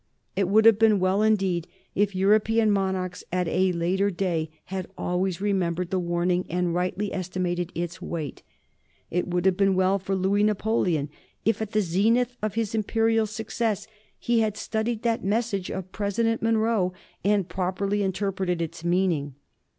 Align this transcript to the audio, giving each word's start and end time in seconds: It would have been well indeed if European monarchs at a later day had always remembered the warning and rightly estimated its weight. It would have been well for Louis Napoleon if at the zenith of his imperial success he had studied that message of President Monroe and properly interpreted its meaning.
It 0.35 0.47
would 0.49 0.65
have 0.65 0.79
been 0.79 0.99
well 0.99 1.21
indeed 1.21 1.67
if 1.93 2.15
European 2.15 2.71
monarchs 2.71 3.23
at 3.31 3.47
a 3.47 3.71
later 3.71 4.09
day 4.09 4.49
had 4.73 4.87
always 4.97 5.39
remembered 5.39 5.91
the 5.91 5.99
warning 5.99 6.43
and 6.49 6.73
rightly 6.73 7.13
estimated 7.13 7.71
its 7.75 8.01
weight. 8.01 8.41
It 9.11 9.27
would 9.27 9.45
have 9.45 9.55
been 9.57 9.75
well 9.75 9.99
for 9.99 10.15
Louis 10.15 10.41
Napoleon 10.41 11.11
if 11.45 11.61
at 11.61 11.73
the 11.73 11.81
zenith 11.81 12.35
of 12.41 12.55
his 12.55 12.73
imperial 12.73 13.27
success 13.27 13.85
he 14.17 14.39
had 14.39 14.57
studied 14.57 15.03
that 15.03 15.23
message 15.23 15.69
of 15.69 15.91
President 15.91 16.41
Monroe 16.41 16.93
and 17.23 17.47
properly 17.47 18.01
interpreted 18.01 18.59
its 18.59 18.83
meaning. 18.83 19.35